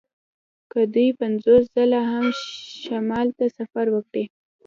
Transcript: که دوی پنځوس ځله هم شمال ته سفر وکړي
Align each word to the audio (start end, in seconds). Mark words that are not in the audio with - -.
که 0.71 0.79
دوی 0.93 1.09
پنځوس 1.21 1.63
ځله 1.75 1.99
هم 2.11 2.25
شمال 2.83 3.27
ته 3.37 3.45
سفر 3.57 3.85
وکړي 3.91 4.23